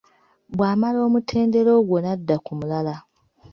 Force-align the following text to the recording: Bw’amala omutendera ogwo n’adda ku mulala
Bw’amala 0.55 0.97
omutendera 1.07 1.69
ogwo 1.79 1.97
n’adda 2.01 2.35
ku 2.45 2.51
mulala 2.59 2.95